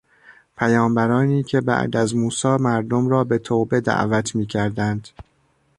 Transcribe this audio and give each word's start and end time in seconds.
پیامبرانی 0.57 1.43
که 1.43 1.61
بعد 1.61 1.97
از 1.97 2.15
موسی 2.15 2.47
مردم 2.57 3.09
را 3.09 3.23
به 3.23 3.37
توبه 3.37 3.81
دعوت 3.81 4.35
میکردند. 4.35 5.09